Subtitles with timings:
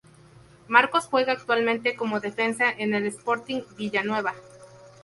[0.67, 4.33] Marcos juega actualmente como defensa en el Sporting Villanueva.